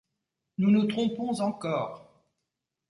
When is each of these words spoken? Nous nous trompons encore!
Nous 0.57 0.71
nous 0.71 0.87
trompons 0.87 1.41
encore! 1.41 2.25